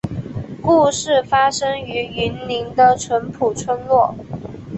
[0.63, 4.15] 故事发生于云林的纯朴村落